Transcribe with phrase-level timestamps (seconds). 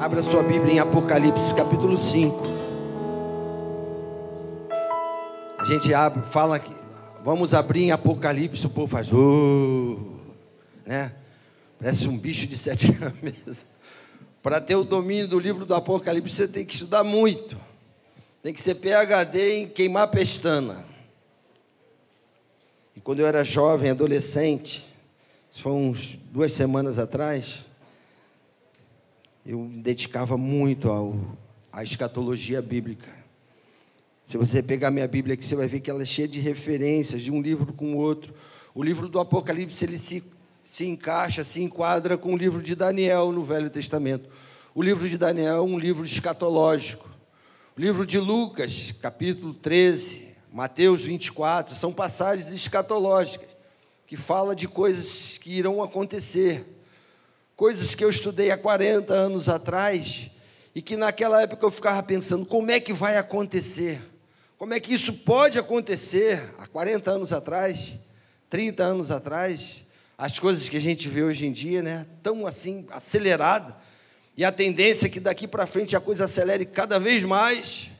[0.00, 2.42] Abra sua Bíblia em Apocalipse, capítulo 5.
[5.58, 6.74] A gente abre, fala que
[7.24, 9.98] vamos abrir em Apocalipse, o povo faz, oh,
[10.84, 11.12] né?
[11.78, 13.64] Parece um bicho de sete cabeças.
[14.42, 17.56] Para ter o domínio do livro do Apocalipse, você tem que estudar muito.
[18.42, 20.84] Tem que ser PhD em queimar pestana.
[22.94, 24.84] E quando eu era jovem, adolescente,
[25.50, 27.63] isso foi uns duas semanas atrás,
[29.46, 31.14] eu me dedicava muito ao,
[31.70, 33.12] à escatologia bíblica.
[34.24, 37.20] Se você pegar minha Bíblia aqui, você vai ver que ela é cheia de referências
[37.20, 38.32] de um livro com o outro.
[38.74, 40.24] O livro do Apocalipse ele se,
[40.62, 44.30] se encaixa, se enquadra com o livro de Daniel no Velho Testamento.
[44.74, 47.10] O livro de Daniel é um livro escatológico.
[47.76, 53.48] O livro de Lucas, capítulo 13, Mateus 24, são passagens escatológicas
[54.06, 56.73] que fala de coisas que irão acontecer
[57.56, 60.30] coisas que eu estudei há 40 anos atrás
[60.74, 64.00] e que naquela época eu ficava pensando: como é que vai acontecer?
[64.58, 67.98] Como é que isso pode acontecer há 40 anos atrás,
[68.48, 69.84] 30 anos atrás?
[70.16, 72.06] As coisas que a gente vê hoje em dia, né?
[72.22, 73.76] Tão assim, acelerada.
[74.36, 77.90] E a tendência é que daqui para frente a coisa acelere cada vez mais.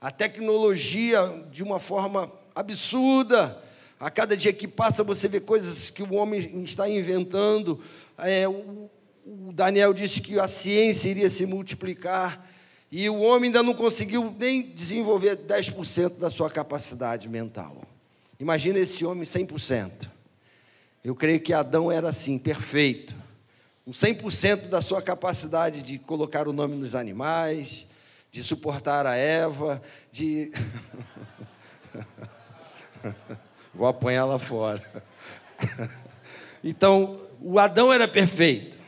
[0.00, 3.62] A tecnologia de uma forma absurda.
[4.04, 7.80] A cada dia que passa você vê coisas que o homem está inventando,
[8.18, 8.90] é, o,
[9.50, 12.46] Daniel disse que a ciência iria se multiplicar
[12.92, 17.80] e o homem ainda não conseguiu nem desenvolver 10% da sua capacidade mental.
[18.38, 20.06] Imagina esse homem 100%.
[21.02, 23.14] Eu creio que Adão era assim, perfeito.
[23.86, 27.86] Com 100% da sua capacidade de colocar o nome nos animais,
[28.30, 29.80] de suportar a Eva,
[30.12, 30.52] de.
[33.74, 34.82] Vou apanhar lá fora.
[36.66, 38.78] Então, o Adão era perfeito.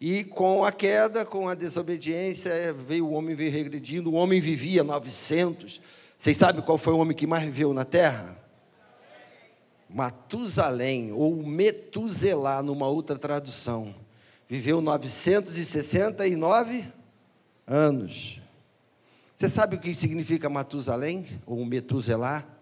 [0.00, 4.12] E com a queda, com a desobediência, veio o homem veio regredindo.
[4.12, 5.80] O homem vivia 900.
[6.16, 8.38] Vocês sabem qual foi o homem que mais viveu na terra?
[9.90, 13.92] Matusalém, ou Metuselá, numa outra tradução.
[14.48, 16.86] Viveu 969
[17.66, 18.40] anos.
[19.34, 22.53] Você sabe o que significa Matusalém, ou Metuselá?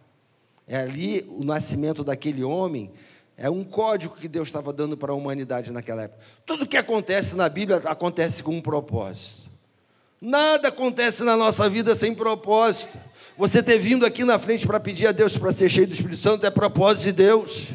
[0.67, 2.91] É ali o nascimento daquele homem
[3.37, 6.23] é um código que Deus estava dando para a humanidade naquela época.
[6.47, 9.51] Tudo que acontece na Bíblia acontece com um propósito.
[10.21, 12.97] Nada acontece na nossa vida sem propósito.
[13.37, 16.21] Você ter vindo aqui na frente para pedir a Deus para ser cheio do Espírito
[16.21, 17.67] Santo é propósito de Deus.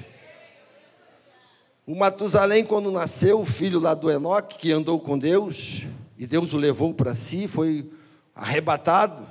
[1.85, 5.83] O Matusalém, quando nasceu, o filho lá do Enoque, que andou com Deus,
[6.17, 7.89] e Deus o levou para si, foi
[8.35, 9.27] arrebatado,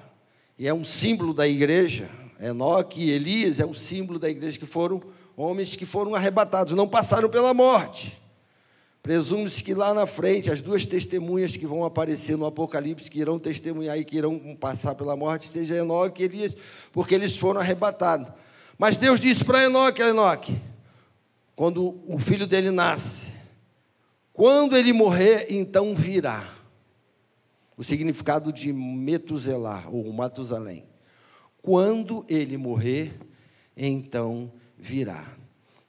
[0.58, 2.10] e é um símbolo da igreja.
[2.40, 5.02] Enoque e Elias é o símbolo da igreja que foram
[5.36, 8.20] homens que foram arrebatados, não passaram pela morte.
[9.02, 13.38] Presume-se que lá na frente, as duas testemunhas que vão aparecer no Apocalipse, que irão
[13.38, 16.56] testemunhar e que irão passar pela morte, seja Enoque e Elias,
[16.92, 18.26] porque eles foram arrebatados.
[18.76, 20.60] Mas Deus disse para Enoque, Enoque,
[21.54, 23.32] quando o filho dele nasce,
[24.32, 26.52] quando ele morrer, então virá.
[27.76, 30.84] O significado de Metuselah, ou Matusalém.
[31.66, 33.12] Quando ele morrer,
[33.76, 35.26] então virá.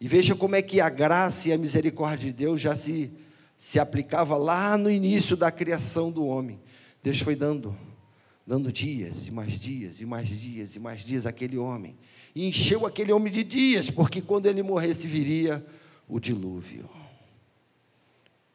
[0.01, 3.11] E veja como é que a graça e a misericórdia de Deus já se,
[3.59, 6.59] se aplicava lá no início da criação do homem.
[7.03, 7.77] Deus foi dando,
[8.43, 11.95] dando dias e mais dias e mais dias e mais dias àquele homem.
[12.33, 15.63] E encheu aquele homem de dias, porque quando ele morresse viria
[16.09, 16.89] o dilúvio.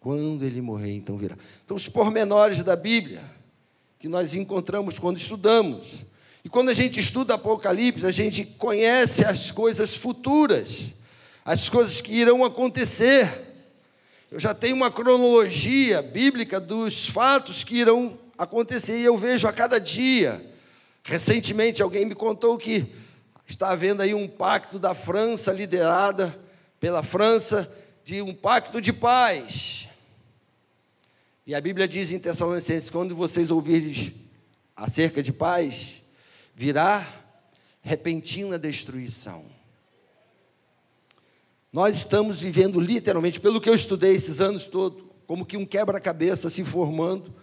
[0.00, 1.38] Quando ele morrer, então virá.
[1.64, 3.22] Então, os pormenores da Bíblia
[4.00, 5.86] que nós encontramos quando estudamos
[6.44, 10.92] e quando a gente estuda Apocalipse, a gente conhece as coisas futuras,
[11.44, 13.30] as coisas que irão acontecer.
[14.30, 19.52] Eu já tenho uma cronologia bíblica dos fatos que irão acontecer e eu vejo a
[19.52, 20.44] cada dia.
[21.04, 22.86] Recentemente alguém me contou que
[23.47, 26.36] está havendo aí um pacto da França liderada
[26.81, 27.70] pela França
[28.04, 29.88] de um pacto de paz.
[31.47, 34.14] E a Bíblia diz em Tessalonicenses: quando vocês ouvirem
[34.75, 36.01] acerca de paz,
[36.54, 37.06] virá
[37.81, 39.44] repentina destruição.
[41.72, 46.50] Nós estamos vivendo literalmente, pelo que eu estudei esses anos todos, como que um quebra-cabeça
[46.50, 47.34] se formando,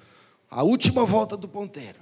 [0.50, 2.00] a última volta do ponteiro.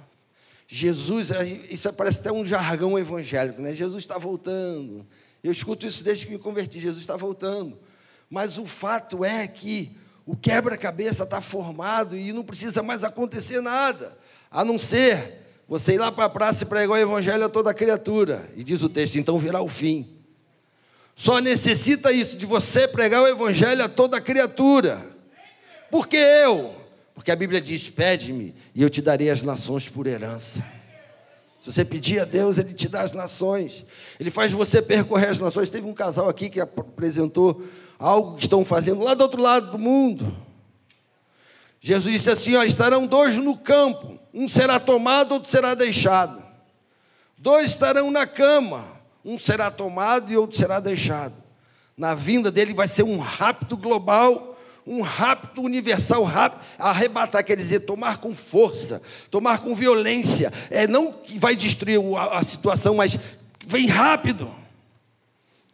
[0.66, 1.30] Jesus,
[1.70, 3.74] isso parece até um jargão evangélico, né?
[3.74, 5.06] Jesus está voltando.
[5.42, 7.78] Eu escuto isso desde que me converti, Jesus está voltando.
[8.28, 9.96] Mas o fato é que
[10.26, 14.18] o quebra-cabeça está formado e não precisa mais acontecer nada,
[14.50, 17.74] a não ser você ir lá para a praça e pregar o evangelho a toda
[17.74, 18.50] criatura.
[18.56, 20.08] E diz o texto, então virá o fim.
[21.14, 25.04] Só necessita isso, de você pregar o evangelho a toda criatura.
[25.90, 26.74] Por que eu?
[27.14, 30.64] Porque a Bíblia diz: pede-me e eu te darei as nações por herança.
[31.60, 33.84] Se você pedir a Deus, Ele te dá as nações.
[34.18, 35.68] Ele faz você percorrer as nações.
[35.68, 37.62] Teve um casal aqui que apresentou
[37.98, 40.34] algo que estão fazendo lá do outro lado do mundo.
[41.80, 46.42] Jesus disse assim: ó, estarão dois no campo, um será tomado, outro será deixado.
[47.36, 48.86] Dois estarão na cama,
[49.24, 51.34] um será tomado e outro será deixado.
[51.96, 57.80] Na vinda dele vai ser um rapto global, um rapto universal, rápido, arrebatar, quer dizer,
[57.80, 60.52] tomar com força, tomar com violência.
[60.70, 63.18] É não que vai destruir a, a situação, mas
[63.66, 64.50] vem rápido.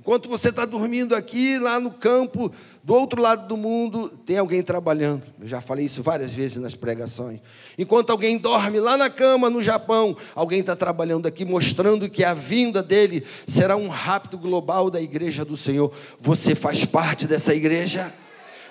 [0.05, 2.53] Enquanto você está dormindo aqui, lá no campo,
[2.83, 5.23] do outro lado do mundo, tem alguém trabalhando.
[5.41, 7.41] Eu já falei isso várias vezes nas pregações.
[7.79, 12.35] Enquanto alguém dorme lá na cama, no Japão, alguém está trabalhando aqui, mostrando que a
[12.35, 15.91] vinda dele será um rapto global da igreja do Senhor.
[16.21, 18.13] Você faz parte dessa igreja?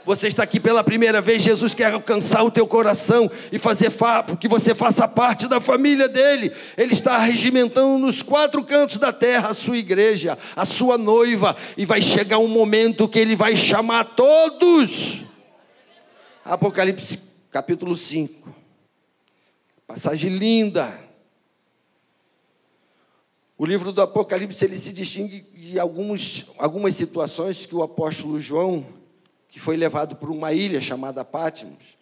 [0.05, 3.89] Você está aqui pela primeira vez, Jesus quer alcançar o teu coração e fazer
[4.39, 6.51] que você faça parte da família dele.
[6.75, 11.85] Ele está regimentando nos quatro cantos da terra a sua igreja, a sua noiva, e
[11.85, 15.21] vai chegar um momento que ele vai chamar todos.
[16.43, 18.53] Apocalipse capítulo 5.
[19.87, 20.99] Passagem linda.
[23.57, 28.85] O livro do Apocalipse ele se distingue de algumas situações que o apóstolo João
[29.53, 31.95] que foi levado para uma ilha chamada Patmos.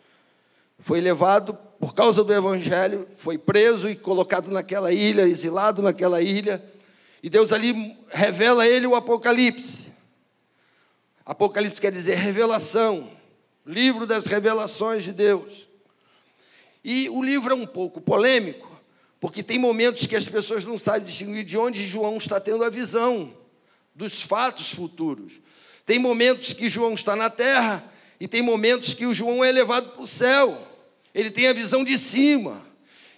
[0.79, 6.63] Foi levado por causa do evangelho, foi preso e colocado naquela ilha, exilado naquela ilha.
[7.21, 9.87] E Deus ali revela a ele o Apocalipse.
[11.25, 13.11] Apocalipse quer dizer revelação,
[13.65, 15.67] livro das revelações de Deus.
[16.81, 18.79] E o livro é um pouco polêmico,
[19.19, 22.69] porque tem momentos que as pessoas não sabem distinguir de onde João está tendo a
[22.69, 23.33] visão
[23.93, 25.41] dos fatos futuros.
[25.85, 27.83] Tem momentos que João está na terra
[28.19, 30.67] e tem momentos que o João é levado para o céu.
[31.13, 32.65] Ele tem a visão de cima.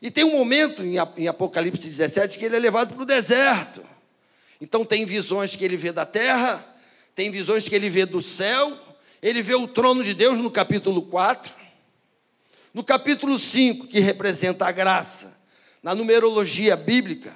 [0.02, 3.84] E tem um momento em Apocalipse 17 que ele é levado para o deserto.
[4.60, 6.66] Então tem visões que ele vê da terra,
[7.16, 8.78] tem visões que ele vê do céu,
[9.22, 11.54] ele vê o trono de Deus no capítulo 4.
[12.74, 15.38] No capítulo 5, que representa a graça,
[15.82, 17.36] na numerologia bíblica,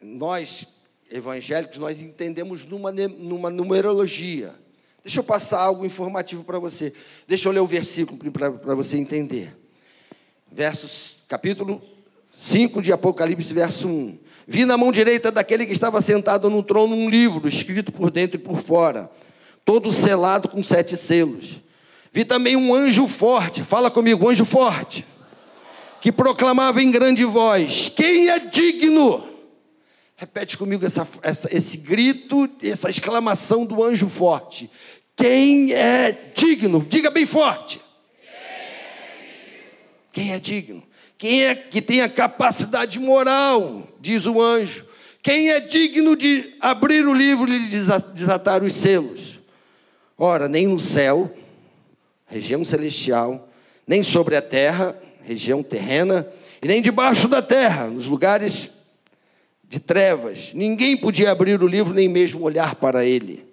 [0.00, 0.68] nós
[1.14, 4.52] evangélicos, nós entendemos numa, numa numerologia.
[5.04, 6.92] Deixa eu passar algo informativo para você.
[7.28, 9.56] Deixa eu ler o versículo para você entender.
[10.50, 11.80] Versos, capítulo
[12.36, 14.18] 5 de Apocalipse, verso 1.
[14.46, 18.36] Vi na mão direita daquele que estava sentado no trono um livro, escrito por dentro
[18.36, 19.08] e por fora,
[19.64, 21.62] todo selado com sete selos.
[22.12, 25.06] Vi também um anjo forte, fala comigo, anjo forte,
[26.00, 29.33] que proclamava em grande voz: Quem é digno?
[30.16, 34.70] Repete comigo essa, essa, esse grito, essa exclamação do anjo forte.
[35.16, 36.84] Quem é digno?
[36.88, 37.80] Diga bem forte.
[40.12, 40.82] Quem é digno?
[41.18, 44.86] Quem é que tem a capacidade moral, diz o anjo.
[45.22, 47.68] Quem é digno de abrir o livro e
[48.12, 49.40] desatar os selos?
[50.18, 51.34] Ora, nem no céu,
[52.26, 53.48] região celestial,
[53.86, 56.28] nem sobre a terra, região terrena,
[56.62, 58.70] e nem debaixo da terra, nos lugares
[59.68, 60.52] de trevas.
[60.54, 63.44] Ninguém podia abrir o livro, nem mesmo olhar para ele.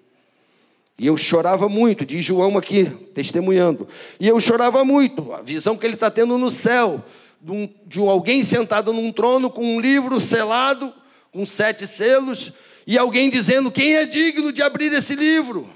[0.98, 3.88] E eu chorava muito, diz João aqui, testemunhando.
[4.20, 7.04] E eu chorava muito, a visão que ele está tendo no céu,
[7.40, 10.92] de, um, de um, alguém sentado num trono com um livro selado,
[11.32, 12.52] com sete selos,
[12.86, 15.68] e alguém dizendo: Quem é digno de abrir esse livro?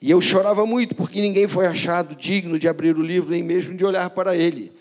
[0.00, 3.76] E eu chorava muito, porque ninguém foi achado digno de abrir o livro, nem mesmo
[3.76, 4.72] de olhar para ele.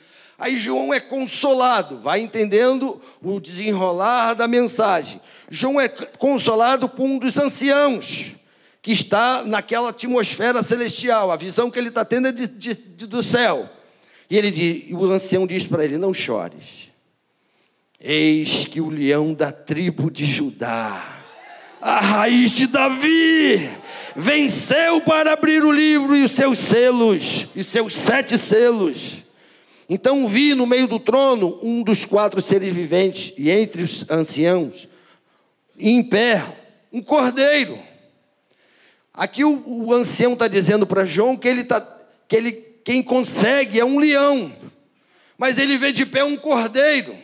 [0.41, 5.21] Aí João é consolado, vai entendendo o desenrolar da mensagem.
[5.51, 8.31] João é consolado por um dos anciãos,
[8.81, 13.05] que está naquela atmosfera celestial, a visão que ele está tendo é de, de, de,
[13.05, 13.69] do céu.
[14.31, 16.89] E ele diz, o ancião diz para ele: Não chores,
[17.99, 21.19] eis que o leão da tribo de Judá,
[21.79, 23.69] a raiz de Davi,
[24.15, 29.21] venceu para abrir o livro e os seus selos, e seus sete selos.
[29.89, 34.87] Então vi no meio do trono um dos quatro seres viventes, e entre os anciãos,
[35.77, 36.57] em pé,
[36.91, 37.77] um cordeiro.
[39.13, 41.81] Aqui o, o ancião está dizendo para João que ele tá,
[42.27, 44.53] que ele, quem consegue é um leão,
[45.37, 47.15] mas ele vê de pé um cordeiro.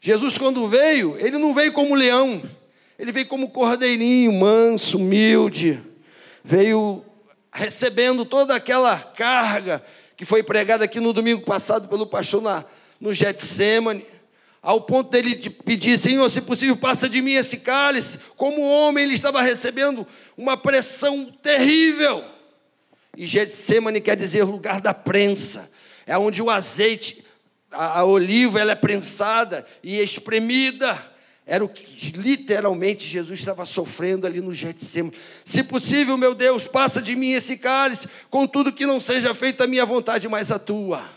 [0.00, 2.42] Jesus, quando veio, ele não veio como leão,
[2.98, 5.82] ele veio como cordeirinho, manso, humilde,
[6.42, 7.04] veio
[7.52, 9.84] recebendo toda aquela carga
[10.20, 12.62] que foi pregado aqui no domingo passado pelo pastor na,
[13.00, 14.04] no Getsemane,
[14.60, 18.18] ao ponto dele de pedir, Senhor, se possível, passa de mim esse cálice.
[18.36, 22.22] Como homem, ele estava recebendo uma pressão terrível.
[23.16, 25.70] E Getsemane quer dizer lugar da prensa.
[26.06, 27.24] É onde o azeite,
[27.72, 31.02] a, a oliva, ela é prensada e espremida.
[31.50, 35.12] Era o que literalmente Jesus estava sofrendo ali no Getsemane.
[35.44, 39.66] Se possível, meu Deus, passa de mim esse cálice, contudo que não seja feita a
[39.66, 41.10] minha vontade, mas a tua.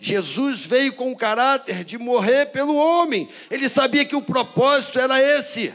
[0.00, 3.28] Jesus veio com o caráter de morrer pelo homem.
[3.50, 5.74] Ele sabia que o propósito era esse.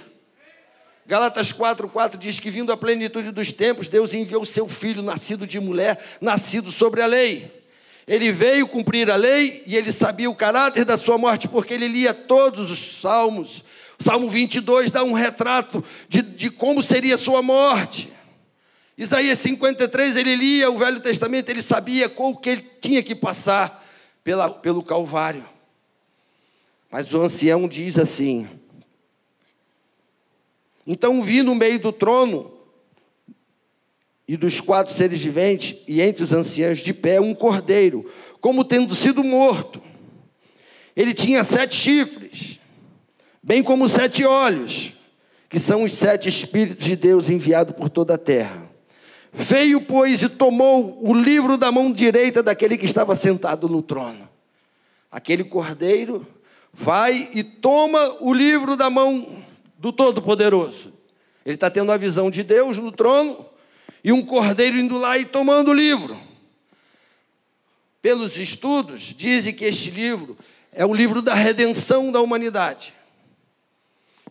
[1.05, 5.59] Galatas 4:4 diz que vindo a plenitude dos tempos, Deus enviou seu filho nascido de
[5.59, 7.60] mulher, nascido sobre a lei.
[8.07, 11.87] Ele veio cumprir a lei e ele sabia o caráter da sua morte porque ele
[11.87, 13.63] lia todos os salmos.
[13.99, 18.11] O Salmo 22 dá um retrato de, de como seria sua morte.
[18.97, 23.87] Isaías 53, ele lia o Velho Testamento, ele sabia qual que ele tinha que passar
[24.23, 25.45] pela, pelo Calvário.
[26.89, 28.49] Mas o ancião diz assim:
[30.85, 32.60] Então vi no meio do trono
[34.31, 38.09] e dos quatro seres viventes, e entre os anciãos de pé, um cordeiro,
[38.39, 39.81] como tendo sido morto.
[40.95, 42.57] Ele tinha sete chifres,
[43.43, 44.93] bem como sete olhos,
[45.49, 48.71] que são os sete Espíritos de Deus enviados por toda a terra.
[49.33, 54.29] Veio, pois, e tomou o livro da mão direita daquele que estava sentado no trono.
[55.11, 56.25] Aquele cordeiro
[56.71, 59.43] vai e toma o livro da mão
[59.77, 60.93] do Todo-Poderoso.
[61.45, 63.50] Ele está tendo a visão de Deus no trono
[64.03, 66.19] e um cordeiro indo lá e tomando o livro.
[68.01, 70.37] Pelos estudos, dizem que este livro
[70.71, 72.93] é o livro da redenção da humanidade.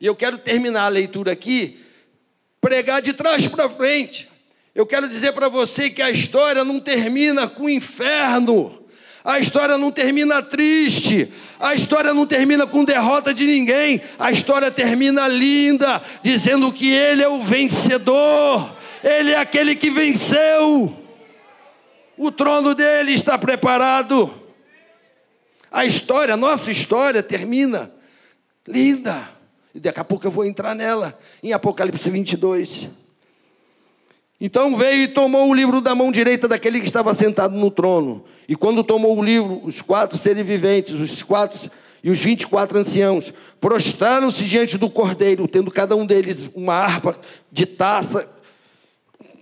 [0.01, 1.79] E eu quero terminar a leitura aqui,
[2.61, 4.29] pregar de trás para frente.
[4.75, 8.81] Eu quero dizer para você que a história não termina com o inferno.
[9.23, 14.71] A história não termina triste, a história não termina com derrota de ninguém, a história
[14.71, 20.95] termina linda, dizendo que Ele é o vencedor, Ele é aquele que venceu,
[22.17, 24.31] o trono dele está preparado.
[25.71, 27.91] A história, a nossa história termina
[28.69, 29.29] linda,
[29.75, 32.89] e daqui a pouco eu vou entrar nela, em Apocalipse 22.
[34.39, 38.25] Então veio e tomou o livro da mão direita daquele que estava sentado no trono.
[38.49, 41.71] E quando tomou o livro, os quatro seres viventes, os quatro
[42.03, 46.75] e os vinte e quatro anciãos, prostraram-se diante do cordeiro, tendo cada um deles uma
[46.75, 47.19] harpa
[47.53, 48.29] de taça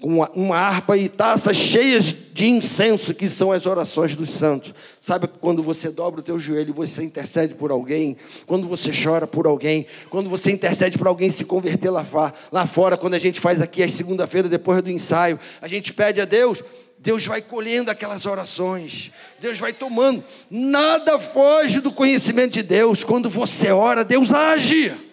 [0.02, 4.72] uma, uma harpa e taças cheias de incenso, que são as orações dos santos.
[5.00, 9.46] Sabe quando você dobra o teu joelho, você intercede por alguém, quando você chora por
[9.46, 12.06] alguém, quando você intercede por alguém se converter lá,
[12.52, 16.20] lá fora, quando a gente faz aqui às segunda-feira, depois do ensaio, a gente pede
[16.20, 16.62] a Deus,
[16.98, 23.28] Deus vai colhendo aquelas orações, Deus vai tomando, nada foge do conhecimento de Deus, quando
[23.28, 25.07] você ora, Deus age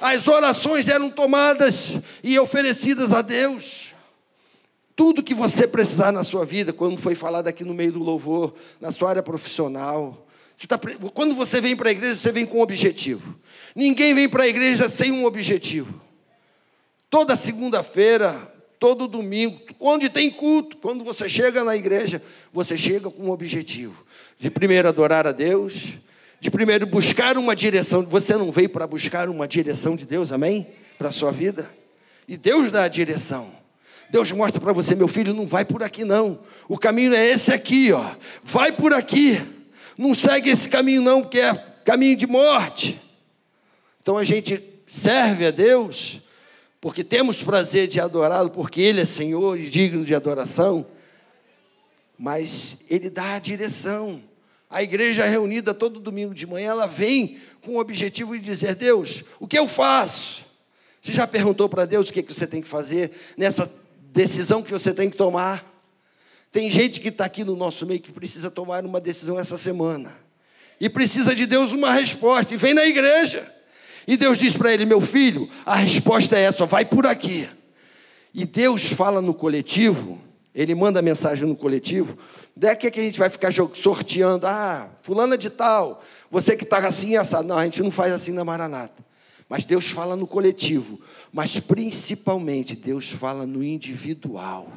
[0.00, 3.92] as orações eram tomadas e oferecidas a Deus.
[4.94, 8.54] Tudo que você precisar na sua vida, quando foi falado aqui no meio do louvor,
[8.80, 10.26] na sua área profissional,
[10.56, 10.76] você tá,
[11.14, 13.38] quando você vem para a igreja, você vem com um objetivo.
[13.76, 16.00] Ninguém vem para a igreja sem um objetivo.
[17.08, 18.36] Toda segunda-feira,
[18.76, 22.20] todo domingo, onde tem culto, quando você chega na igreja,
[22.52, 24.04] você chega com um objetivo.
[24.36, 25.94] De primeiro adorar a Deus,
[26.40, 28.02] de primeiro buscar uma direção.
[28.04, 30.68] Você não veio para buscar uma direção de Deus, amém?
[30.96, 31.68] Para a sua vida.
[32.26, 33.50] E Deus dá a direção.
[34.10, 36.40] Deus mostra para você, meu filho, não vai por aqui não.
[36.68, 38.14] O caminho é esse aqui, ó.
[38.42, 39.40] Vai por aqui.
[39.96, 41.54] Não segue esse caminho não, que é
[41.84, 43.00] caminho de morte.
[44.00, 46.20] Então a gente serve a Deus
[46.80, 50.86] porque temos prazer de adorá-lo, porque ele é Senhor e digno de adoração.
[52.16, 54.22] Mas ele dá a direção.
[54.70, 59.24] A igreja reunida todo domingo de manhã, ela vem com o objetivo de dizer: Deus,
[59.40, 60.44] o que eu faço?
[61.02, 63.70] Você já perguntou para Deus o que, que você tem que fazer nessa
[64.12, 65.64] decisão que você tem que tomar?
[66.52, 70.12] Tem gente que está aqui no nosso meio que precisa tomar uma decisão essa semana.
[70.80, 72.54] E precisa de Deus uma resposta.
[72.54, 73.50] E vem na igreja.
[74.06, 77.48] E Deus diz para ele: Meu filho, a resposta é essa, vai por aqui.
[78.34, 80.20] E Deus fala no coletivo,
[80.54, 82.18] ele manda mensagem no coletivo,
[82.58, 86.78] Daqui é que a gente vai ficar sorteando, ah, fulana de tal, você que está
[86.78, 87.46] assim assado.
[87.46, 89.06] Não, a gente não faz assim na Maranata.
[89.48, 91.00] Mas Deus fala no coletivo,
[91.32, 94.72] mas principalmente Deus fala no individual.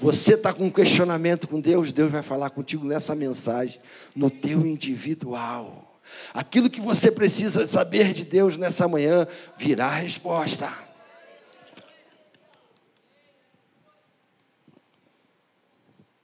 [0.00, 3.78] Você está com um questionamento com Deus, Deus vai falar contigo nessa mensagem,
[4.16, 6.00] no teu individual.
[6.32, 10.72] Aquilo que você precisa saber de Deus nessa manhã virá resposta.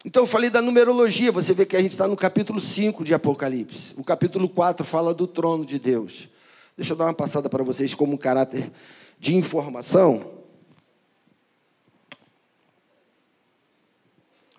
[0.07, 3.13] Então eu falei da numerologia, você vê que a gente está no capítulo 5 de
[3.13, 3.93] Apocalipse.
[3.97, 6.29] O capítulo 4 fala do trono de Deus.
[6.77, 8.71] Deixa eu dar uma passada para vocês como um caráter
[9.19, 10.45] de informação.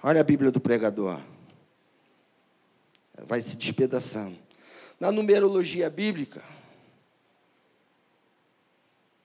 [0.03, 1.21] Olha a Bíblia do pregador.
[3.25, 4.35] Vai se despedaçando.
[4.99, 6.43] Na numerologia bíblica,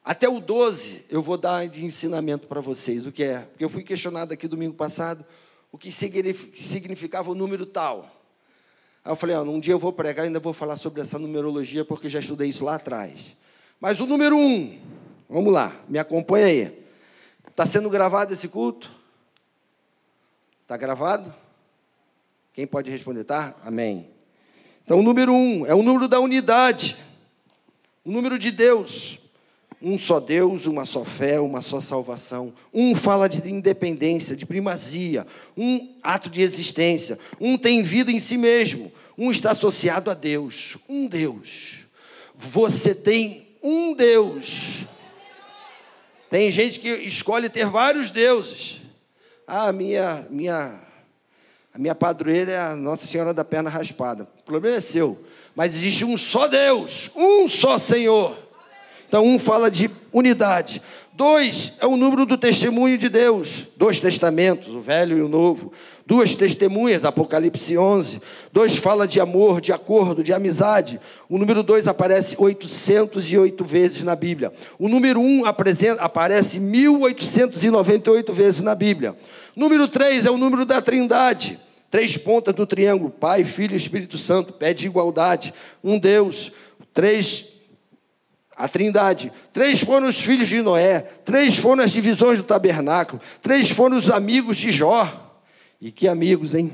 [0.04, 3.04] até o 12 eu vou dar de ensinamento para vocês.
[3.08, 3.40] O que é?
[3.40, 5.26] Porque eu fui questionado aqui domingo passado
[5.72, 8.22] o que significava o número tal.
[9.02, 12.08] Aí eu falei, um dia eu vou pregar ainda vou falar sobre essa numerologia, porque
[12.08, 13.34] já estudei isso lá atrás.
[13.80, 14.78] Mas o número um,
[15.28, 16.84] vamos lá, me acompanha aí.
[17.48, 18.90] Está sendo gravado esse culto?
[20.62, 21.34] Está gravado?
[22.52, 23.24] Quem pode responder?
[23.24, 23.54] Tá?
[23.64, 24.08] Amém.
[24.84, 26.96] Então, o número um é o número da unidade,
[28.04, 29.18] o número de Deus.
[29.82, 32.52] Um só Deus, uma só fé, uma só salvação.
[32.72, 35.26] Um fala de independência, de primazia.
[35.56, 37.18] Um ato de existência.
[37.40, 38.92] Um tem vida em si mesmo.
[39.18, 40.78] Um está associado a Deus.
[40.88, 41.80] Um Deus.
[42.36, 44.86] Você tem um Deus.
[46.30, 48.80] Tem gente que escolhe ter vários deuses.
[49.46, 50.80] Ah, minha, minha,
[51.74, 54.28] a minha padroeira é a Nossa Senhora da Perna Raspada.
[54.40, 55.24] O problema é seu.
[55.54, 58.41] Mas existe um só Deus, um só Senhor.
[59.12, 60.80] Então, um fala de unidade.
[61.12, 63.66] Dois é o número do testemunho de Deus.
[63.76, 65.70] Dois testamentos, o velho e o novo.
[66.06, 68.22] Duas testemunhas, Apocalipse 11.
[68.50, 70.98] Dois fala de amor, de acordo, de amizade.
[71.28, 74.50] O número dois aparece 808 vezes na Bíblia.
[74.78, 79.14] O número um apresenta, aparece 1898 vezes na Bíblia.
[79.54, 81.60] Número três é o número da trindade.
[81.90, 85.52] Três pontas do triângulo, Pai, Filho e Espírito Santo, pede igualdade.
[85.84, 86.50] Um Deus.
[86.94, 87.51] Três
[88.62, 89.32] a trindade.
[89.52, 94.08] Três foram os filhos de Noé, três foram as divisões do tabernáculo, três foram os
[94.08, 95.34] amigos de Jó.
[95.80, 96.72] E que amigos, hein?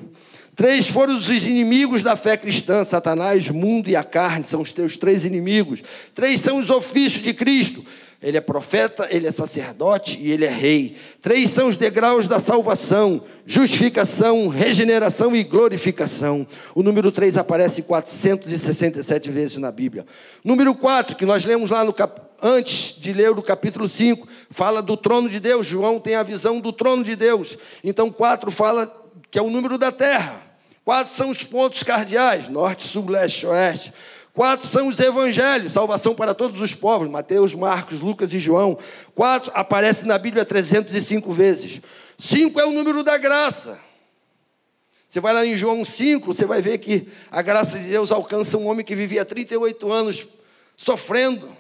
[0.55, 4.99] Três foram os inimigos da fé cristã: Satanás, mundo e a carne são os teus
[4.99, 5.83] três inimigos.
[6.15, 7.83] Três são os ofícios de Cristo:
[8.21, 10.97] ele é profeta, ele é sacerdote e ele é rei.
[11.23, 16.47] Três são os degraus da salvação: justificação, regeneração e glorificação.
[16.75, 20.05] O número três aparece 467 vezes na Bíblia.
[20.43, 22.21] Número quatro, que nós lemos lá no cap...
[22.43, 25.65] antes de ler o capítulo 5, fala do trono de Deus.
[25.65, 27.57] João tem a visão do trono de Deus.
[27.85, 28.93] Então, quatro fala
[29.31, 30.43] que é o número da terra.
[30.85, 33.93] Quatro são os pontos cardeais: norte, sul, leste, oeste.
[34.35, 38.79] Quatro são os evangelhos, salvação para todos os povos, Mateus, Marcos, Lucas e João.
[39.15, 41.81] Quatro aparece na Bíblia 305 vezes.
[42.19, 43.79] Cinco é o número da graça.
[45.09, 48.59] Você vai lá em João 5, você vai ver que a graça de Deus alcança
[48.59, 50.29] um homem que vivia 38 anos
[50.77, 51.51] sofrendo.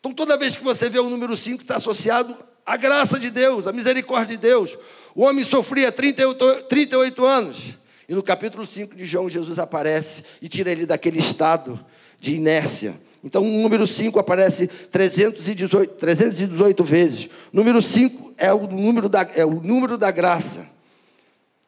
[0.00, 3.66] Então, toda vez que você vê o número 5, está associado à graça de Deus,
[3.66, 4.76] à misericórdia de Deus.
[5.14, 7.74] O homem sofria 38, 38 anos.
[8.08, 11.78] E no capítulo 5 de João, Jesus aparece e tira ele daquele estado
[12.20, 13.00] de inércia.
[13.22, 17.28] Então, o número 5 aparece 318, 318 vezes.
[17.52, 20.66] Número 5 é o número da, é o número da graça.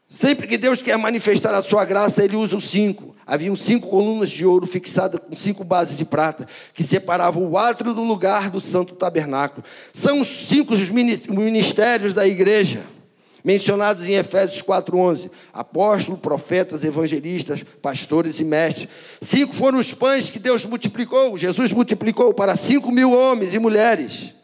[0.08, 3.14] Sempre que Deus quer manifestar a sua graça, ele usa o cinco.
[3.24, 7.94] Haviam cinco colunas de ouro fixadas com cinco bases de prata, que separavam o átrio
[7.94, 9.64] do lugar do santo tabernáculo.
[9.94, 12.82] São os cinco os ministérios da igreja
[13.44, 18.88] mencionados em Efésios 4:11, apóstolos, profetas, evangelistas, pastores e mestres.
[19.20, 24.34] Cinco foram os pães que Deus multiplicou, Jesus multiplicou para cinco mil homens e mulheres.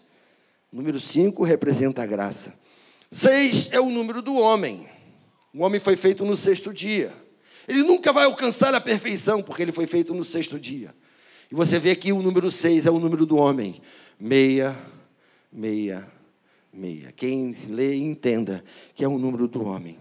[0.73, 2.55] número cinco representa a graça.
[3.11, 4.87] Seis é o número do homem.
[5.55, 7.13] O homem foi feito no sexto dia.
[7.67, 10.95] Ele nunca vai alcançar a perfeição, porque ele foi feito no sexto dia.
[11.51, 13.81] E você vê que o número seis é o número do homem.
[14.19, 14.77] Meia,
[15.53, 16.07] meia,
[16.77, 17.13] meia.
[17.17, 18.63] Quem lê, entenda
[18.95, 19.97] que é o número do homem.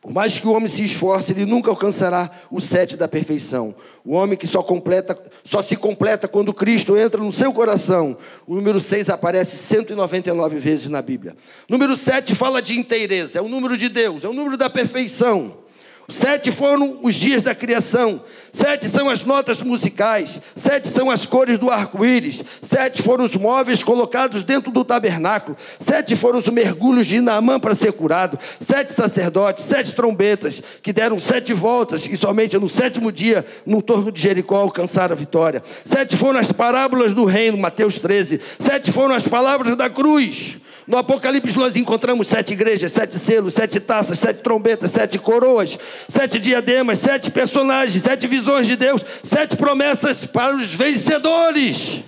[0.00, 3.74] Por mais que o homem se esforce, ele nunca alcançará o sete da perfeição.
[4.04, 8.16] O homem que só, completa, só se completa quando Cristo entra no seu coração.
[8.46, 11.36] O número 6 aparece 199 vezes na Bíblia.
[11.68, 15.67] Número 7 fala de inteireza, é o número de Deus, é o número da perfeição.
[16.10, 21.58] Sete foram os dias da criação, sete são as notas musicais, sete são as cores
[21.58, 27.20] do arco-íris, sete foram os móveis colocados dentro do tabernáculo, sete foram os mergulhos de
[27.20, 32.70] Naamã para ser curado, sete sacerdotes, sete trombetas, que deram sete voltas e somente no
[32.70, 35.62] sétimo dia, no torno de Jericó, alcançaram a vitória.
[35.84, 40.56] Sete foram as parábolas do reino, Mateus 13, sete foram as palavras da cruz.
[40.88, 46.38] No Apocalipse nós encontramos sete igrejas, sete selos, sete taças, sete trombetas, sete coroas, sete
[46.38, 52.00] diademas, sete personagens, sete visões de Deus, sete promessas para os vencedores.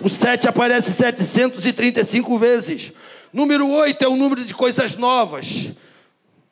[0.00, 2.92] O sete aparece 735 vezes.
[3.32, 5.68] Número oito é o número de coisas novas.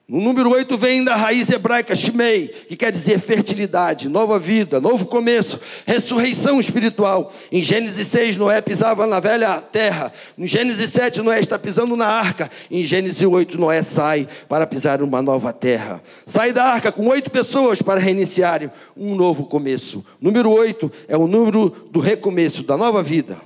[0.06, 5.06] O número 8 vem da raiz hebraica Shimei, que quer dizer fertilidade, nova vida, novo
[5.06, 7.32] começo, ressurreição espiritual.
[7.50, 10.12] Em Gênesis 6, Noé pisava na velha terra.
[10.36, 12.50] Em Gênesis 7, Noé está pisando na arca.
[12.70, 16.02] Em Gênesis 8, Noé sai para pisar numa nova terra.
[16.26, 20.04] Sai da arca com oito pessoas para reiniciarem um novo começo.
[20.20, 23.40] Número 8 é o número do recomeço, da nova vida.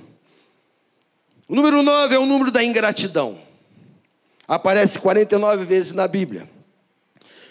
[1.47, 3.48] O número 9 é o número da ingratidão.
[4.49, 6.49] Aparece 49 vezes na Bíblia.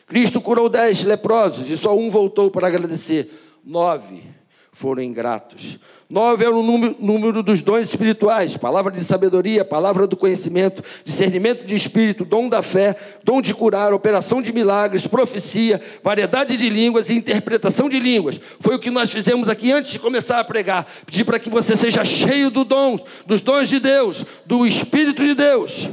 [0.08, 3.30] Cristo curou dez leprosos e só um voltou para agradecer.
[3.64, 4.24] Nove
[4.72, 5.78] foram ingratos.
[6.11, 11.64] Nove é o número, número, dos dons espirituais: palavra de sabedoria, palavra do conhecimento, discernimento
[11.64, 17.11] de espírito, dom da fé, dom de curar, operação de milagres, profecia, variedade de línguas
[17.11, 18.40] e interpretação de línguas.
[18.58, 20.84] Foi o que nós fizemos aqui antes de começar a pregar.
[21.06, 25.34] Pedir para que você seja cheio do dom, dos dons de Deus, do Espírito de
[25.34, 25.88] Deus.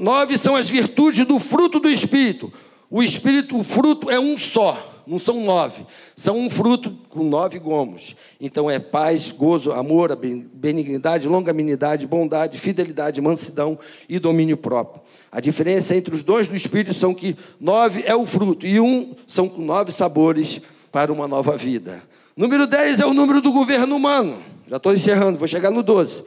[0.00, 2.52] Nove são as virtudes do fruto do Espírito.
[2.90, 5.86] O Espírito, o fruto é um só, não são nove.
[6.16, 8.16] São um fruto com nove gomos.
[8.40, 15.02] Então é paz, gozo, amor, benignidade, longanimidade, bondade, fidelidade, mansidão e domínio próprio.
[15.30, 19.14] A diferença entre os dois do Espírito são que nove é o fruto e um
[19.26, 22.02] são nove sabores para uma nova vida.
[22.36, 24.38] Número 10 é o número do governo humano.
[24.68, 26.24] Já estou encerrando, vou chegar no 12.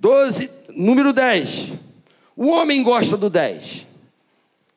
[0.00, 1.72] 12, número 10.
[2.40, 3.84] O homem gosta do 10.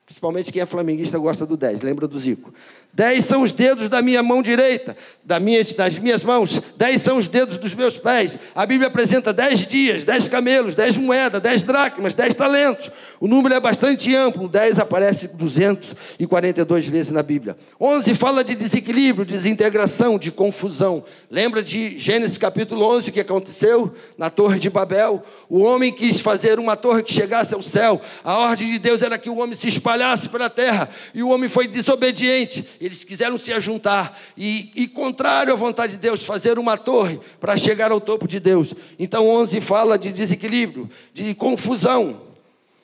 [0.04, 2.52] Principalmente quem é flamenguista gosta do 10, lembra do Zico.
[2.92, 6.60] Dez são os dedos da minha mão direita, da minha, das minhas mãos.
[6.76, 8.36] Dez são os dedos dos meus pés.
[8.56, 12.90] A Bíblia apresenta dez dias, dez camelos, dez moedas, dez dracmas, dez talentos.
[13.22, 14.48] O número é bastante amplo.
[14.48, 17.56] Dez aparece 242 vezes na Bíblia.
[17.80, 21.06] Onze fala de desequilíbrio, desintegração, de confusão.
[21.30, 25.24] Lembra de Gênesis capítulo 11, o que aconteceu na Torre de Babel?
[25.48, 28.02] O homem quis fazer uma torre que chegasse ao céu.
[28.24, 30.90] A ordem de Deus era que o homem se espalhasse pela terra.
[31.14, 36.00] E o homem foi desobediente eles quiseram se ajuntar e, e contrário à vontade de
[36.00, 38.74] Deus, fazer uma torre para chegar ao topo de Deus.
[38.98, 42.31] Então 11 fala de desequilíbrio, de confusão.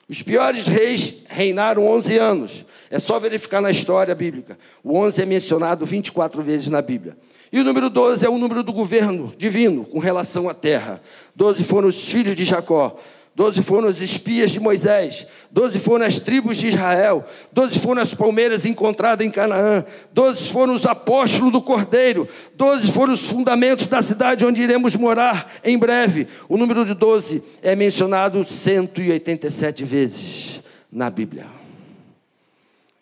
[0.08, 2.64] Os piores reis reinaram 11 anos.
[2.90, 4.58] É só verificar na história bíblica.
[4.82, 7.16] O 11 é mencionado 24 vezes na Bíblia.
[7.52, 11.02] E o número 12 é o número do governo divino com relação à terra.
[11.34, 12.98] 12 foram os filhos de Jacó.
[13.38, 18.12] Doze foram os espias de Moisés, doze foram as tribos de Israel, doze foram as
[18.12, 24.02] palmeiras encontradas em Canaã, doze foram os apóstolos do Cordeiro, doze foram os fundamentos da
[24.02, 26.26] cidade onde iremos morar em breve.
[26.48, 31.46] O número de doze é mencionado 187 vezes na Bíblia.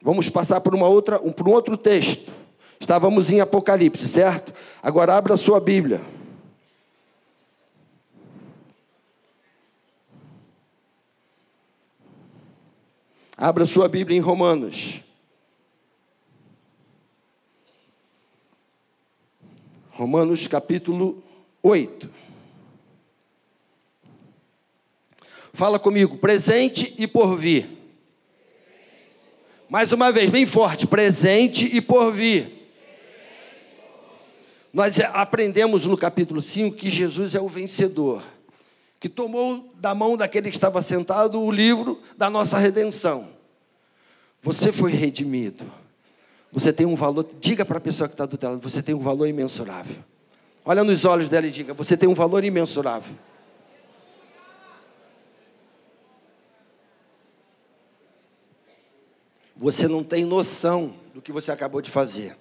[0.02, 2.30] Vamos passar por uma outra, um, por um outro texto.
[2.78, 4.52] Estávamos em Apocalipse, certo?
[4.82, 6.02] Agora abra a sua Bíblia.
[13.36, 15.02] Abra sua Bíblia em Romanos.
[19.90, 21.22] Romanos capítulo
[21.62, 22.08] 8.
[25.52, 27.68] Fala comigo, presente e por vir.
[29.68, 32.70] Mais uma vez, bem forte, presente e por vir.
[34.72, 38.35] Nós aprendemos no capítulo 5 que Jesus é o vencedor
[38.98, 43.28] que tomou da mão daquele que estava sentado o livro da nossa redenção.
[44.42, 45.64] Você foi redimido.
[46.52, 47.26] Você tem um valor.
[47.40, 49.96] Diga para a pessoa que está do lado: você tem um valor imensurável.
[50.64, 53.14] Olha nos olhos dela e diga: você tem um valor imensurável.
[59.56, 62.36] Você não tem noção do que você acabou de fazer.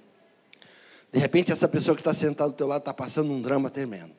[1.12, 4.12] De repente, essa pessoa que está sentada do teu lado está passando um drama tremendo.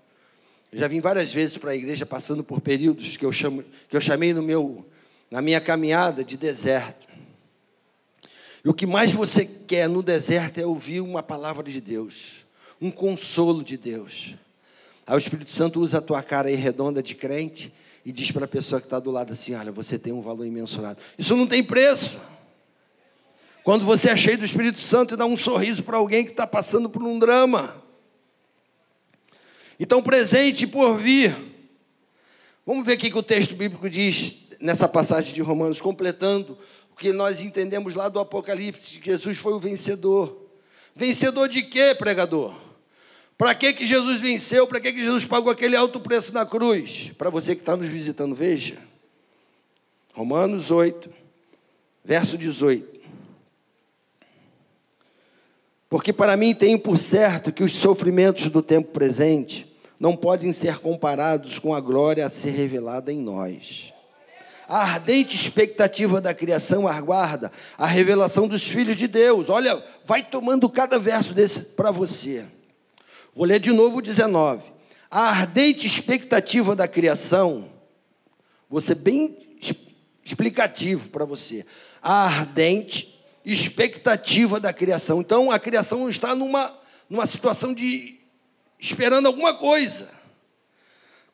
[0.77, 4.01] Já vim várias vezes para a igreja passando por períodos que eu, chamo, que eu
[4.01, 4.85] chamei no meu,
[5.31, 7.07] na minha caminhada de deserto.
[8.63, 12.45] E o que mais você quer no deserto é ouvir uma palavra de Deus,
[12.79, 14.35] um consolo de Deus.
[15.07, 17.73] Aí o Espírito Santo usa a tua cara aí redonda de crente
[18.05, 20.45] e diz para a pessoa que está do lado assim: Olha, você tem um valor
[20.45, 20.99] imensurado.
[21.19, 22.21] Isso não tem preço.
[23.65, 26.47] Quando você é cheio do Espírito Santo e dá um sorriso para alguém que está
[26.47, 27.86] passando por um drama.
[29.79, 31.37] Então, presente por vir.
[32.65, 36.59] Vamos ver o que o texto bíblico diz nessa passagem de Romanos, completando
[36.93, 40.45] o que nós entendemos lá do Apocalipse: Jesus foi o vencedor.
[40.95, 42.55] Vencedor de quê, pregador?
[43.37, 44.67] Para que, que Jesus venceu?
[44.67, 47.13] Para que, que Jesus pagou aquele alto preço na cruz?
[47.19, 48.79] Para você que está nos visitando, veja.
[50.15, 51.11] Romanos 8,
[52.03, 52.96] verso 18.
[55.89, 60.79] Porque para mim tenho por certo que os sofrimentos do tempo presente não podem ser
[60.79, 63.93] comparados com a glória a ser revelada em nós.
[64.69, 69.49] A ardente expectativa da criação aguarda a revelação dos filhos de Deus.
[69.49, 72.45] Olha, vai tomando cada verso desse para você.
[73.33, 74.63] Vou ler de novo o 19.
[75.09, 77.71] A ardente expectativa da criação,
[78.69, 79.39] vou ser bem
[80.25, 81.65] explicativo para você.
[82.03, 83.16] A ardente
[83.47, 85.21] expectativa da criação.
[85.21, 86.77] Então, a criação está numa,
[87.09, 88.19] numa situação de
[88.79, 90.11] esperando alguma coisa.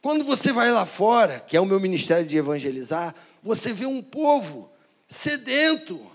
[0.03, 4.03] Quando você vai lá fora, que é o meu ministério de evangelizar, você vê um
[4.03, 4.71] povo
[5.09, 6.07] sedento.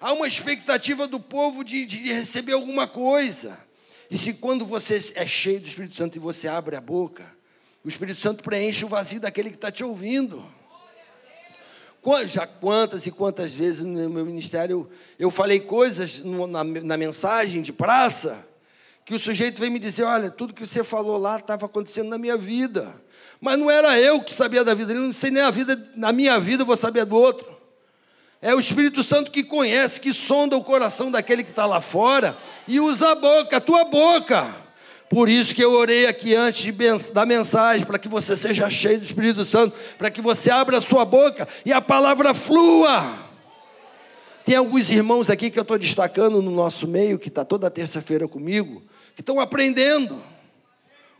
[0.00, 3.58] Há uma expectativa do povo de, de receber alguma coisa.
[4.10, 7.24] E se quando você é cheio do Espírito Santo e você abre a boca,
[7.82, 10.44] o Espírito Santo preenche o vazio daquele que está te ouvindo.
[12.26, 17.72] Já quantas e quantas vezes no meu ministério eu falei coisas na, na mensagem de
[17.72, 18.46] praça,
[19.04, 22.16] que o sujeito veio me dizer: Olha, tudo que você falou lá estava acontecendo na
[22.16, 22.94] minha vida.
[23.40, 26.12] Mas não era eu que sabia da vida dele, não sei nem a vida, na
[26.12, 27.58] minha vida eu vou saber do outro.
[28.42, 32.36] É o Espírito Santo que conhece, que sonda o coração daquele que está lá fora
[32.66, 34.54] e usa a boca, a tua boca.
[35.10, 36.72] Por isso que eu orei aqui antes
[37.12, 40.80] da mensagem, para que você seja cheio do Espírito Santo, para que você abra a
[40.80, 43.18] sua boca e a palavra flua.
[44.44, 48.28] Tem alguns irmãos aqui que eu estou destacando no nosso meio, que está toda terça-feira
[48.28, 48.84] comigo,
[49.16, 50.22] que estão aprendendo.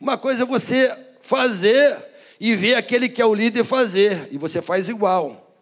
[0.00, 1.98] Uma coisa é você fazer
[2.38, 5.53] e ver aquele que é o líder fazer, e você faz igual.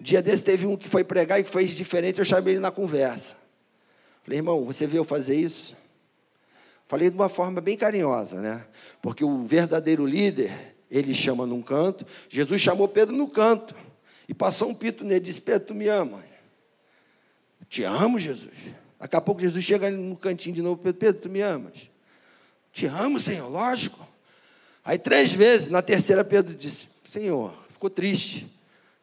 [0.00, 2.72] Um dia desse teve um que foi pregar e fez diferente, eu chamei ele na
[2.72, 3.36] conversa.
[4.24, 5.76] Falei, irmão, você viu eu fazer isso?
[6.88, 8.66] Falei de uma forma bem carinhosa, né?
[9.02, 12.06] Porque o verdadeiro líder, ele chama num canto.
[12.30, 13.74] Jesus chamou Pedro no canto
[14.26, 16.24] e passou um pito nele, disse: Pedro, tu me ama?
[17.68, 18.50] Te amo, Jesus.
[18.98, 21.90] Daqui a pouco Jesus chega no cantinho de novo, Pedro, Pedro, tu me amas?
[22.72, 24.08] Te amo, Senhor, lógico.
[24.82, 28.50] Aí três vezes, na terceira, Pedro disse: Senhor, ficou triste.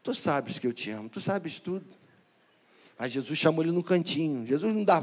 [0.01, 1.85] Tu sabes que eu te amo, tu sabes tudo.
[2.97, 4.45] Aí Jesus chamou ele no cantinho.
[4.47, 5.01] Jesus não dá,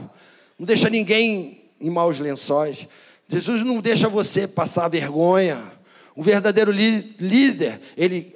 [0.58, 2.88] não deixa ninguém em maus lençóis.
[3.28, 5.72] Jesus não deixa você passar vergonha.
[6.14, 8.34] O verdadeiro líder, ele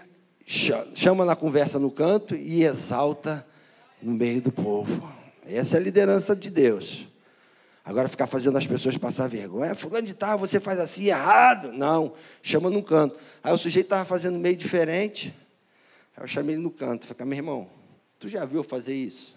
[0.94, 3.46] chama na conversa no canto e exalta
[4.02, 5.11] no meio do povo.
[5.46, 7.06] Essa é a liderança de Deus.
[7.85, 9.74] Agora ficar fazendo as pessoas passar vergonha.
[9.74, 11.70] Fulano de tal, você faz assim errado.
[11.72, 13.16] Não, chama no canto.
[13.44, 15.32] Aí o sujeito estava fazendo meio diferente.
[16.16, 17.68] Aí eu chamei ele no canto, falei, meu irmão,
[18.18, 19.37] tu já viu fazer isso?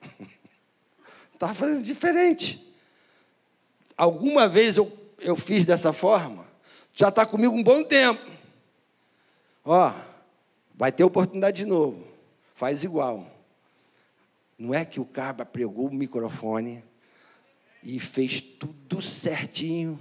[1.34, 2.67] Estava fazendo diferente.
[3.98, 6.46] Alguma vez eu, eu fiz dessa forma?
[6.94, 8.24] Já está comigo um bom tempo.
[9.64, 9.92] Ó,
[10.72, 12.06] vai ter oportunidade de novo.
[12.54, 13.26] Faz igual.
[14.56, 16.84] Não é que o cabra pregou o microfone
[17.82, 19.98] e fez tudo certinho.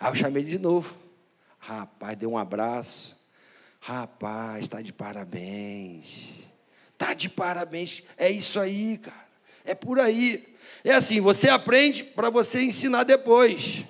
[0.00, 0.96] Aí eu chamei ele de novo.
[1.58, 3.14] Rapaz, deu um abraço.
[3.80, 6.30] Rapaz, está de parabéns.
[6.92, 8.02] Está de parabéns.
[8.16, 9.28] É isso aí, cara.
[9.64, 10.54] É por aí.
[10.84, 13.84] É assim, você aprende para você ensinar depois.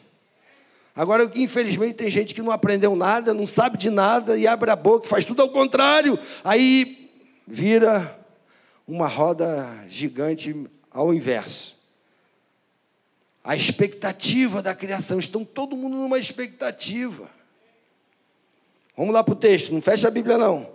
[0.94, 4.76] Agora, infelizmente, tem gente que não aprendeu nada, não sabe de nada e abre a
[4.76, 6.18] boca, faz tudo ao contrário.
[6.44, 7.10] Aí
[7.46, 8.18] vira
[8.86, 10.54] uma roda gigante
[10.90, 11.74] ao inverso.
[13.42, 17.28] A expectativa da criação, estão todo mundo numa expectativa.
[18.96, 20.70] Vamos lá para o texto, não fecha a Bíblia não.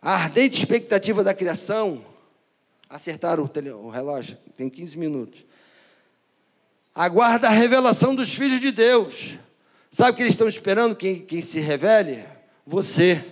[0.00, 2.04] A ardente expectativa da criação,
[2.94, 5.44] acertar o, tele, o relógio, tem 15 minutos.
[6.94, 9.34] Aguarda a revelação dos filhos de Deus.
[9.90, 10.94] Sabe o que eles estão esperando?
[10.94, 12.24] Quem, quem se revele?
[12.64, 13.24] Você.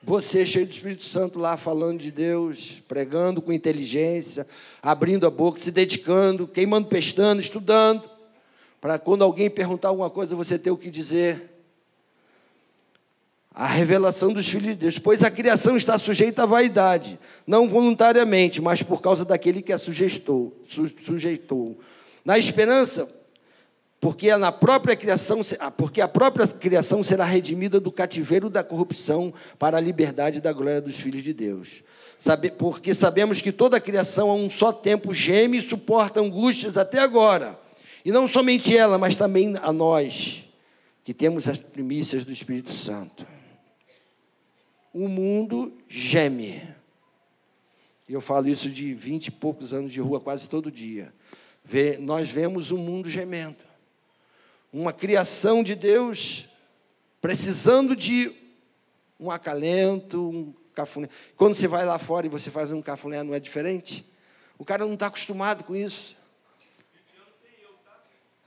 [0.00, 4.46] Você, cheio do Espírito Santo, lá falando de Deus, pregando com inteligência,
[4.80, 8.08] abrindo a boca, se dedicando, queimando pestando, estudando,
[8.80, 11.53] para quando alguém perguntar alguma coisa, você ter o que dizer
[13.54, 18.60] a revelação dos filhos de Deus, pois a criação está sujeita à vaidade, não voluntariamente,
[18.60, 21.78] mas por causa daquele que a sujeitou, su, sujeitou.
[22.24, 23.08] Na esperança,
[24.00, 25.40] porque na própria criação,
[25.76, 30.80] porque a própria criação será redimida do cativeiro da corrupção para a liberdade da glória
[30.80, 31.84] dos filhos de Deus.
[32.18, 36.76] Sabe, porque sabemos que toda a criação a um só tempo geme e suporta angústias
[36.76, 37.58] até agora.
[38.04, 40.44] E não somente ela, mas também a nós,
[41.04, 43.24] que temos as primícias do Espírito Santo
[44.94, 46.62] o mundo geme.
[48.08, 51.12] E eu falo isso de vinte e poucos anos de rua quase todo dia.
[51.64, 53.58] Vê, nós vemos o mundo gemendo.
[54.72, 56.48] Uma criação de Deus
[57.20, 58.32] precisando de
[59.18, 61.08] um acalento, um cafuné.
[61.36, 64.06] Quando você vai lá fora e você faz um cafuné, não é diferente?
[64.58, 66.16] O cara não está acostumado com isso.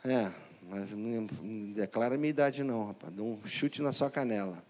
[0.06, 0.32] É,
[0.70, 1.28] mas não
[1.74, 3.14] declara a minha idade não, rapaz.
[3.14, 4.64] Dá um chute na sua canela.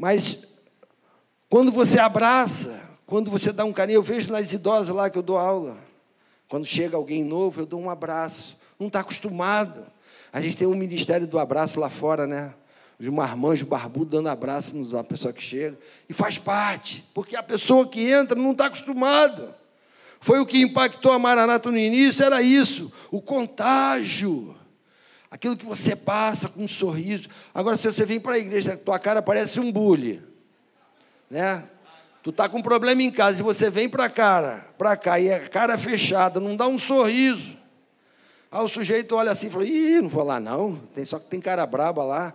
[0.00, 0.38] Mas
[1.46, 5.22] quando você abraça, quando você dá um carinho, eu vejo nas idosas lá que eu
[5.22, 5.76] dou aula.
[6.48, 8.56] Quando chega alguém novo, eu dou um abraço.
[8.78, 9.84] Não está acostumado.
[10.32, 12.54] A gente tem um ministério do abraço lá fora, né?
[12.98, 15.78] Os marmanjos barbudos dando abraço na pessoa que chega.
[16.08, 19.54] E faz parte, porque a pessoa que entra não está acostumada.
[20.18, 24.56] Foi o que impactou a Maranata no início, era isso, o contágio.
[25.30, 27.28] Aquilo que você passa com um sorriso.
[27.54, 30.20] Agora, se você vem para a igreja, tua cara parece um bully.
[31.30, 31.68] Né?
[32.22, 35.32] Tu tá com um problema em casa e você vem para cara, para cá e
[35.32, 37.56] a cara fechada, não dá um sorriso.
[38.50, 41.26] Aí o sujeito olha assim e fala: "Ih, não vou lá não, tem só que
[41.26, 42.34] tem cara braba lá".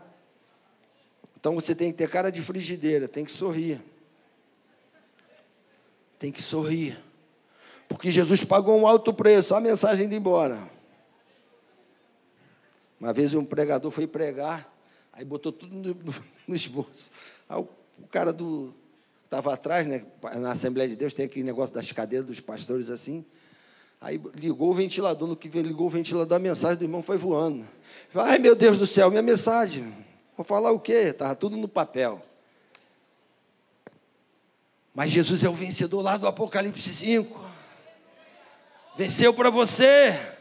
[1.37, 3.79] Então você tem que ter cara de frigideira, tem que sorrir.
[6.17, 6.97] Tem que sorrir.
[7.87, 10.74] Porque Jesus pagou um alto preço, a mensagem de embora.
[12.99, 14.73] Uma vez um pregador foi pregar,
[15.11, 16.15] aí botou tudo no, no,
[16.47, 17.09] no esboço.
[17.47, 17.67] Aí o,
[17.99, 18.73] o cara do
[19.23, 20.05] estava atrás, né?
[20.35, 23.25] Na Assembleia de Deus tem aquele negócio das cadeiras dos pastores assim.
[23.99, 27.67] Aí ligou o ventilador, no que ligou o ventilador, a mensagem do irmão foi voando.
[28.13, 29.93] Ai meu Deus do céu, minha mensagem.
[30.37, 31.09] Vou falar o quê?
[31.09, 32.23] Estava tudo no papel.
[34.93, 37.43] Mas Jesus é o vencedor lá do Apocalipse 5.
[38.97, 40.34] Venceu para você.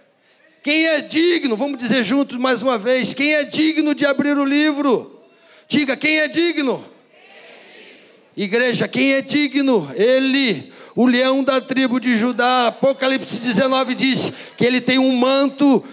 [0.64, 4.46] Quem é digno, vamos dizer juntos mais uma vez: quem é digno de abrir o
[4.46, 5.20] livro?
[5.68, 6.82] Diga, quem é digno?
[8.34, 9.90] Igreja, quem é digno?
[9.94, 12.68] Ele, o leão da tribo de Judá.
[12.68, 15.84] Apocalipse 19 diz que ele tem um manto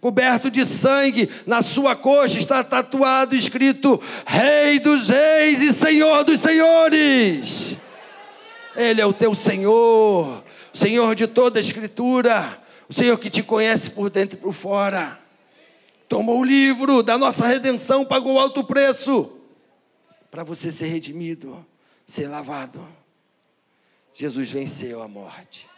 [0.00, 6.40] coberto de sangue, na sua coxa está tatuado, escrito: Rei dos Reis e Senhor dos
[6.40, 7.76] Senhores.
[8.74, 12.63] Ele é o teu Senhor, Senhor de toda a Escritura,
[12.94, 15.18] o Senhor que te conhece por dentro e por fora.
[16.08, 19.32] Tomou o livro da nossa redenção, pagou alto preço
[20.30, 21.66] para você ser redimido,
[22.06, 22.86] ser lavado.
[24.14, 25.68] Jesus venceu a morte.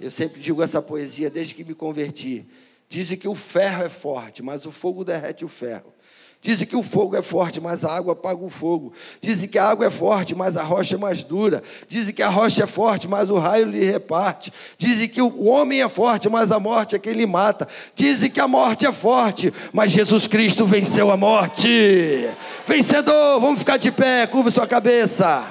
[0.00, 2.44] Eu sempre digo essa poesia desde que me converti.
[2.88, 5.94] Dizem que o ferro é forte, mas o fogo derrete o ferro.
[6.42, 8.92] Dizem que o fogo é forte, mas a água apaga o fogo.
[9.20, 11.62] Dizem que a água é forte, mas a rocha é mais dura.
[11.88, 14.52] Dizem que a rocha é forte, mas o raio lhe reparte.
[14.78, 17.66] Dizem que o homem é forte, mas a morte é quem lhe mata.
[17.96, 22.28] Dizem que a morte é forte, mas Jesus Cristo venceu a morte.
[22.64, 25.44] Vencedor, vamos ficar de pé, curva sua cabeça.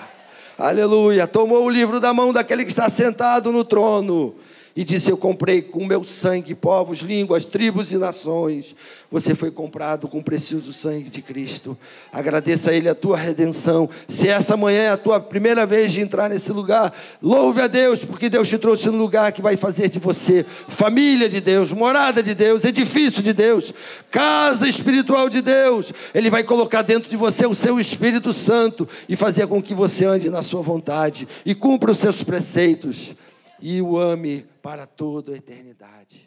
[0.57, 1.27] Aleluia.
[1.27, 4.35] Tomou o livro da mão daquele que está sentado no trono
[4.75, 8.75] e disse: Eu comprei com meu sangue povos, línguas, tribos e nações.
[9.09, 11.77] Você foi comprado com o precioso sangue de Cristo.
[12.11, 13.89] Agradeça a Ele a tua redenção.
[14.09, 18.03] Se essa manhã é a tua primeira vez de entrar nesse lugar, louve a Deus,
[18.03, 22.21] porque Deus te trouxe no lugar que vai fazer de você família de Deus, morada
[22.21, 23.73] de Deus, edifício de Deus,
[24.11, 25.93] casa espiritual de Deus.
[26.13, 30.03] Ele vai colocar dentro de você o seu Espírito Santo e fazer com que você
[30.03, 33.15] ande na sua vontade e cumpra os seus preceitos
[33.61, 36.24] e o ame para toda a eternidade.